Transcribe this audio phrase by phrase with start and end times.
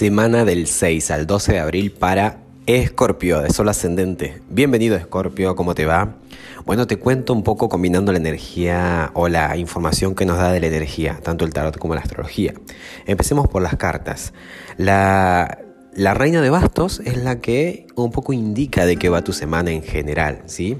[0.00, 4.40] Semana del 6 al 12 de abril para Escorpio de Sol Ascendente.
[4.48, 6.14] Bienvenido Escorpio, ¿cómo te va?
[6.64, 10.60] Bueno, te cuento un poco combinando la energía o la información que nos da de
[10.60, 12.54] la energía, tanto el tarot como la astrología.
[13.04, 14.32] Empecemos por las cartas.
[14.78, 15.58] La,
[15.92, 19.70] la reina de bastos es la que un poco indica de qué va tu semana
[19.70, 20.78] en general, ¿sí?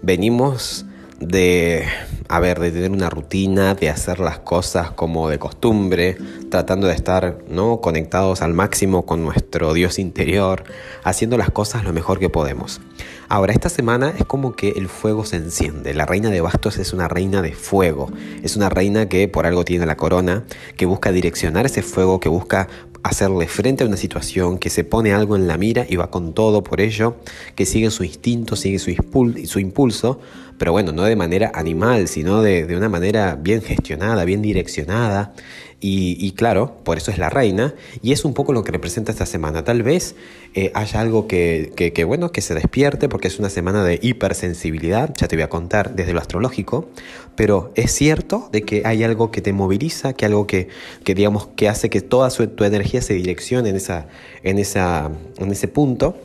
[0.00, 0.86] Venimos
[1.20, 1.84] de,
[2.28, 6.16] a de tener una rutina, de hacer las cosas como de costumbre,
[6.50, 7.80] tratando de estar ¿no?
[7.80, 10.64] conectados al máximo con nuestro Dios interior,
[11.02, 12.80] haciendo las cosas lo mejor que podemos.
[13.28, 15.94] Ahora, esta semana es como que el fuego se enciende.
[15.94, 18.12] La reina de bastos es una reina de fuego.
[18.42, 20.44] Es una reina que por algo tiene la corona,
[20.76, 22.68] que busca direccionar ese fuego, que busca
[23.04, 26.32] hacerle frente a una situación, que se pone algo en la mira y va con
[26.32, 27.16] todo por ello,
[27.54, 30.18] que sigue su instinto, sigue su, impulso,
[30.58, 35.34] pero bueno, no de manera animal, sino de una manera bien gestionada, bien direccionada.
[35.80, 39.26] Y, claro, por eso es la reina, y es un poco lo que representa esta
[39.26, 39.64] semana.
[39.64, 40.14] Tal vez
[40.54, 45.14] eh, haya algo que, que, bueno, que se despierte, porque es una semana de hipersensibilidad,
[45.14, 46.88] ya te voy a contar desde lo astrológico,
[47.36, 50.68] pero es cierto de que hay algo que te moviliza, que algo que,
[51.04, 54.06] que digamos, que hace que toda tu energía se direccione en, esa,
[54.42, 56.16] en, esa, en ese punto.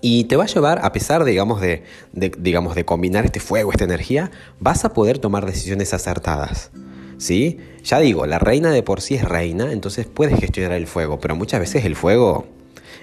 [0.00, 1.82] Y te va a llevar, a pesar, digamos, de,
[2.12, 6.70] de, digamos, de combinar este fuego, esta energía, vas a poder tomar decisiones acertadas.
[7.20, 7.58] ¿Sí?
[7.84, 11.36] Ya digo, la reina de por sí es reina, entonces puedes gestionar el fuego, pero
[11.36, 12.46] muchas veces el fuego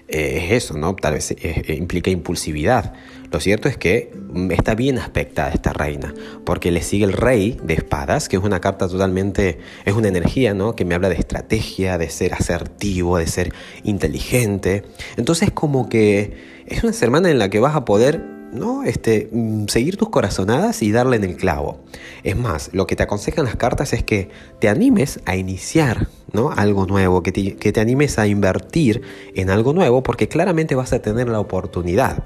[0.07, 0.95] eh, es eso, ¿no?
[0.95, 2.95] Tal vez eh, implica impulsividad.
[3.31, 7.59] Lo cierto es que mm, está bien aspectada esta reina, porque le sigue el rey
[7.61, 10.75] de espadas, que es una carta totalmente, es una energía, ¿no?
[10.75, 14.83] Que me habla de estrategia, de ser asertivo, de ser inteligente.
[15.15, 18.83] Entonces como que es una semana en la que vas a poder ¿no?
[18.83, 21.79] Este, mm, seguir tus corazonadas y darle en el clavo.
[22.23, 26.51] Es más, lo que te aconsejan las cartas es que te animes a iniciar ¿no?
[26.51, 29.01] algo nuevo, que te, que te animes a invertir
[29.35, 32.23] en algo nuevo, porque claramente vas a tener la oportunidad.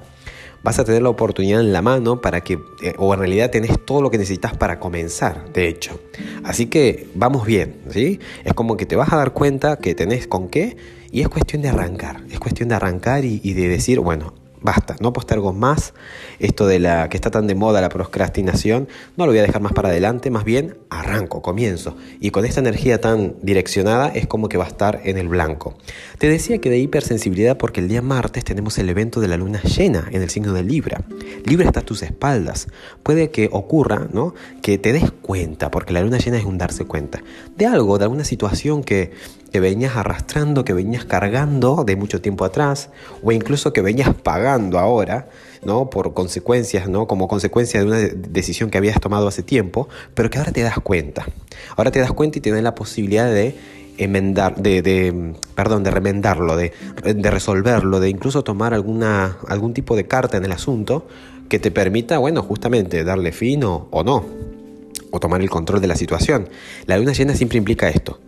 [0.64, 3.84] Vas a tener la oportunidad en la mano para que, eh, o en realidad tenés
[3.84, 5.98] todo lo que necesitas para comenzar, de hecho.
[6.44, 8.20] Así que vamos bien, ¿sí?
[8.44, 10.76] Es como que te vas a dar cuenta que tenés con qué
[11.10, 12.22] y es cuestión de arrancar.
[12.30, 15.94] Es cuestión de arrancar y, y de decir, bueno, basta, no postergo más
[16.38, 19.62] esto de la que está tan de moda la procrastinación, no lo voy a dejar
[19.62, 21.96] más para adelante, más bien arranco, comienzo.
[22.20, 25.74] Y con esta energía tan direccionada es como que va a estar en el blanco.
[26.18, 29.60] Te decía que de hipersensibilidad porque el día martes tenemos el evento de la luna
[29.62, 31.02] llena en el signo de Libra.
[31.44, 32.68] Libra está a tus espaldas.
[33.02, 34.34] Puede que ocurra, ¿no?
[34.62, 37.22] Que te des cuenta, porque la luna llena es un darse cuenta
[37.56, 39.12] de algo, de alguna situación que
[39.52, 42.88] que venías arrastrando, que venías cargando de mucho tiempo atrás,
[43.22, 45.28] o incluso que venías pagando ahora,
[45.64, 45.90] ¿no?
[45.90, 47.06] Por consecuencias, ¿no?
[47.06, 50.78] Como consecuencia de una decisión que habías tomado hace tiempo, pero que ahora te das
[50.80, 51.26] cuenta.
[51.76, 53.54] Ahora te das cuenta y tienes la posibilidad de
[53.98, 56.72] enmendar, de, perdón, de remendarlo, de,
[57.22, 61.06] resolverlo, de incluso tomar alguna, algún tipo de carta en el asunto
[61.48, 64.24] que te permita, bueno, justamente darle fin o, o no,
[65.10, 66.48] o tomar el control de la situación.
[66.86, 68.18] La luna llena siempre implica esto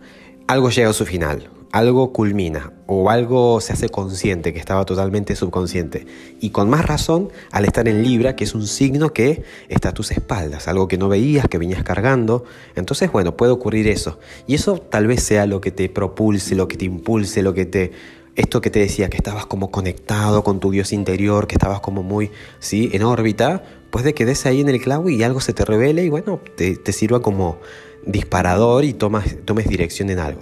[0.47, 5.35] algo llega a su final, algo culmina o algo se hace consciente que estaba totalmente
[5.35, 6.07] subconsciente.
[6.39, 9.93] Y con más razón al estar en Libra, que es un signo que está a
[9.93, 12.45] tus espaldas, algo que no veías, que venías cargando.
[12.75, 14.19] Entonces, bueno, puede ocurrir eso.
[14.47, 17.65] Y eso tal vez sea lo que te propulse, lo que te impulse, lo que
[17.65, 17.91] te...
[18.37, 22.03] Esto que te decía, que estabas como conectado con tu Dios interior, que estabas como
[22.03, 22.89] muy, ¿sí?
[22.93, 26.03] En órbita, pues de que des ahí en el clavo y algo se te revele
[26.03, 27.59] y bueno, te, sirva como
[28.05, 30.41] disparador y tomas, tomes dirección en algo.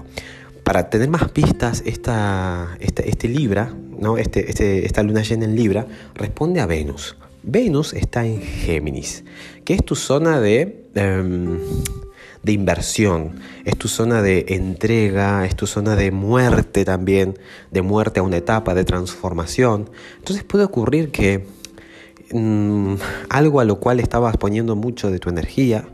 [0.64, 4.18] Para tener más pistas, esta, este Libra, ¿no?
[4.18, 5.86] Este, este, esta luna llena en Libra,
[6.16, 7.16] responde a Venus.
[7.44, 9.26] Venus está en Géminis,
[9.66, 11.60] que es tu zona de, em,
[12.42, 17.38] de inversión, es tu zona de entrega, es tu zona de muerte también,
[17.72, 19.90] de muerte a una etapa de transformación.
[20.18, 21.46] Entonces puede ocurrir que
[22.32, 22.96] mm,
[23.30, 25.86] algo a lo cual estabas poniendo mucho de tu energía,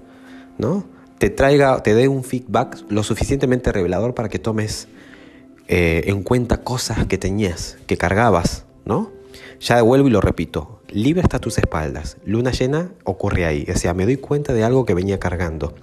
[0.59, 0.85] ¿no?
[1.19, 4.87] Te traiga, te dé un feedback lo suficientemente revelador para que tomes
[5.67, 9.11] eh, en cuenta cosas que tenías, que cargabas, ¿no?
[9.59, 13.77] Ya vuelvo y lo repito, libre está a tus espaldas, luna llena ocurre ahí, o
[13.77, 15.75] sea, me doy cuenta de algo que venía cargando.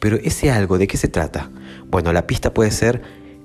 [0.00, 1.48] Pero ese algo, ¿de qué se trata?
[1.88, 3.02] Bueno, la pista puede ser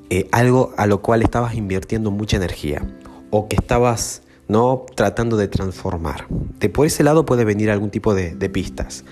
[0.10, 2.82] eh, algo a lo cual estabas invirtiendo mucha energía
[3.30, 6.26] o que estabas no tratando de transformar.
[6.60, 9.06] De por ese lado puede venir algún tipo de, de pistas.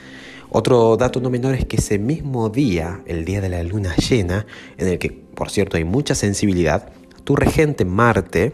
[0.50, 4.46] Otro dato no menor es que ese mismo día, el día de la luna llena,
[4.78, 6.90] en el que por cierto hay mucha sensibilidad,
[7.24, 8.54] tu regente Marte,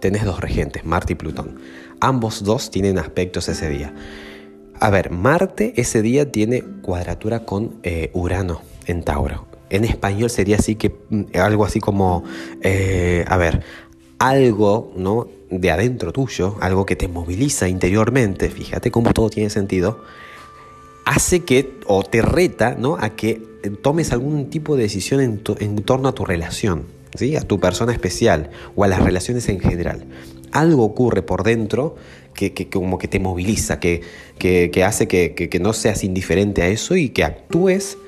[0.00, 1.58] tenés dos regentes, Marte y Plutón.
[2.00, 3.94] Ambos dos tienen aspectos ese día.
[4.80, 9.46] A ver, Marte ese día tiene cuadratura con eh, Urano en Tauro.
[9.70, 12.24] en español sería así que mm, algo así como,
[12.60, 13.62] eh, a ver,
[14.18, 15.26] algo, ¿no?
[15.50, 20.04] De adentro tuyo, algo que te moviliza interiormente, fíjate cómo todo tiene sentido,
[21.04, 22.96] hace que, o te reta, ¿no?
[22.98, 23.40] A que
[23.82, 25.38] tomes algún tipo de decisión en,
[25.82, 27.36] torno a tu relación, ¿sí?
[27.36, 30.06] A tu persona especial o a las relaciones en general.
[30.52, 31.96] Algo ocurre por dentro
[32.34, 34.02] que, como que te moviliza, que,
[34.38, 37.98] que hace que, no seas indiferente a eso y que actúes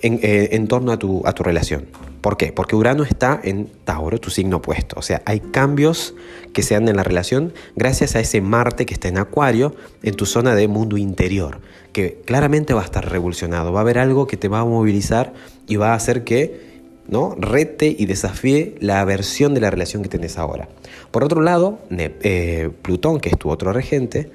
[0.00, 1.86] en, eh, en torno a tu, relación.
[2.20, 2.52] ¿Por qué?
[2.52, 4.96] Porque Urano está en Tauro, tu signo opuesto.
[4.98, 6.14] O sea, hay cambios
[6.52, 10.14] que se dan en la relación gracias a ese Marte que está en Acuario, en
[10.14, 11.60] tu zona de mundo interior,
[11.92, 13.72] que claramente va a estar revolucionado.
[13.72, 15.32] Va a haber algo que te va a movilizar
[15.66, 16.72] y va a hacer que
[17.08, 17.34] ¿no?
[17.36, 20.68] rete y desafíe la versión de la relación que tenés ahora.
[21.10, 24.30] Por otro lado, eh, Plutón, que es tu otro regente,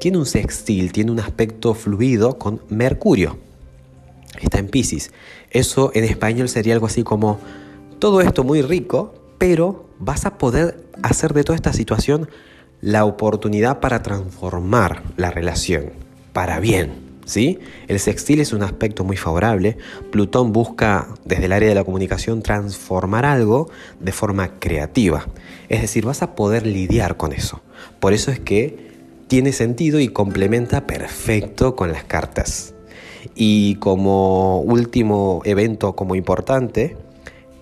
[0.00, 3.38] tiene un sextil, tiene un aspecto fluido con Mercurio.
[4.40, 5.12] Está en Pisces.
[5.50, 7.38] Eso en español sería algo así como,
[7.98, 12.28] todo esto muy rico, pero vas a poder hacer de toda esta situación
[12.80, 15.92] la oportunidad para transformar la relación,
[16.32, 17.12] para bien.
[17.24, 17.60] ¿sí?
[17.88, 19.78] El sextil es un aspecto muy favorable.
[20.10, 23.70] Plutón busca desde el área de la comunicación transformar algo
[24.00, 25.28] de forma creativa.
[25.68, 27.62] Es decir, vas a poder lidiar con eso.
[28.00, 28.90] Por eso es que
[29.28, 32.74] tiene sentido y complementa perfecto con las cartas.
[33.34, 36.96] Y como último evento como importante,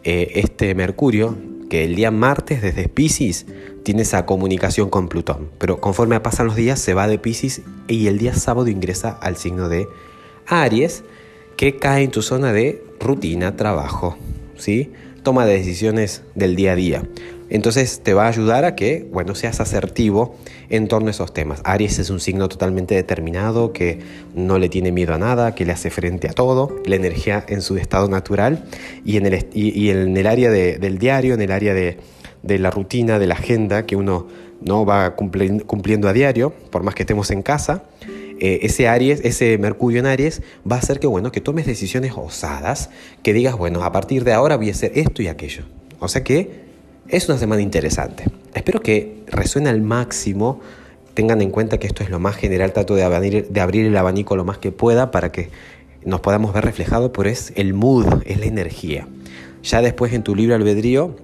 [0.05, 1.37] eh, este Mercurio,
[1.69, 3.47] que el día martes desde Pisces
[3.85, 8.09] tiene esa comunicación con Plutón, pero conforme pasan los días se va de Pisces y
[8.09, 9.87] el día sábado ingresa al signo de
[10.47, 11.05] Aries,
[11.57, 14.17] que cae en tu zona de rutina, trabajo,
[14.57, 14.91] ¿sí?
[15.23, 17.03] toma de decisiones del día a día.
[17.51, 20.37] Entonces te va a ayudar a que, bueno, seas asertivo
[20.71, 21.61] en torno a esos temas.
[21.65, 23.99] Aries es un signo totalmente determinado, que
[24.35, 27.61] no le tiene miedo a nada, que le hace frente a todo, la energía en
[27.61, 28.65] su estado natural
[29.05, 31.99] y en el, y, en el área del diario, en el área de,
[32.43, 34.29] la rutina, de la agenda que uno
[34.61, 37.83] no va cumpliendo a diario, por más que estemos en casa.
[38.39, 42.13] Eh, ese Aries, ese Mercurio en Aries, va a hacer que, bueno, que tomes decisiones
[42.17, 42.91] osadas,
[43.23, 45.65] que digas, bueno, a partir de ahora voy a hacer esto y aquello.
[45.99, 46.70] O sea que
[47.11, 48.25] es una semana interesante.
[48.55, 50.61] Espero que resuene al máximo.
[51.15, 52.73] Tengan en cuenta que esto es lo más general.
[52.73, 55.51] Trato de abrir, de abrir el abanico lo más que pueda para que
[56.05, 59.09] nos podamos ver reflejados, pero es el mood, es la energía.
[59.63, 61.17] Ya después en tu libre albedrío,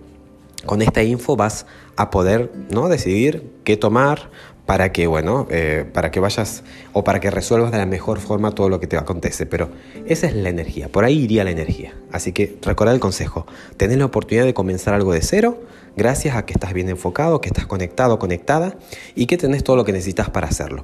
[0.67, 1.67] con esta info vas
[1.97, 2.89] a poder ¿no?
[2.89, 4.31] decidir qué tomar,
[4.67, 8.51] para que, bueno, eh, para que vayas o para que resuelvas de la mejor forma
[8.51, 9.47] todo lo que te acontece.
[9.47, 9.71] Pero
[10.07, 11.95] esa es la energía, por ahí iría la energía.
[12.13, 13.47] Así que recuerda el consejo,
[13.77, 15.63] tenés la oportunidad de comenzar algo de cero
[15.97, 18.77] gracias a que estás bien enfocado, que estás conectado, conectada
[19.15, 20.83] y que tenés todo lo que necesitas para hacerlo.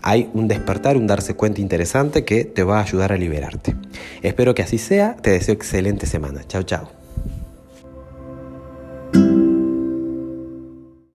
[0.00, 3.74] Hay un despertar, un darse cuenta interesante que te va a ayudar a liberarte.
[4.22, 6.42] Espero que así sea, te deseo excelente semana.
[6.46, 7.03] Chao, chao.